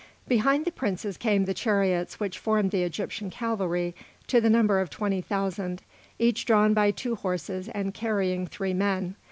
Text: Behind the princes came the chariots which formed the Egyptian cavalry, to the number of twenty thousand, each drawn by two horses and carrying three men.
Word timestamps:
Behind 0.27 0.65
the 0.65 0.71
princes 0.71 1.15
came 1.15 1.45
the 1.45 1.53
chariots 1.53 2.19
which 2.19 2.39
formed 2.39 2.71
the 2.71 2.81
Egyptian 2.81 3.29
cavalry, 3.29 3.93
to 4.25 4.41
the 4.41 4.49
number 4.49 4.79
of 4.81 4.89
twenty 4.89 5.21
thousand, 5.21 5.83
each 6.17 6.43
drawn 6.47 6.73
by 6.73 6.89
two 6.89 7.13
horses 7.13 7.69
and 7.69 7.93
carrying 7.93 8.47
three 8.47 8.73
men. 8.73 9.13